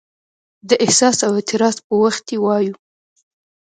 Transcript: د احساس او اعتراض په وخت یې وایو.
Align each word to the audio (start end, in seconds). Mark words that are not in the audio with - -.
د 0.69 0.71
احساس 0.83 1.17
او 1.27 1.31
اعتراض 1.37 1.77
په 1.87 1.93
وخت 2.03 2.25
یې 2.33 2.37
وایو. 2.45 2.75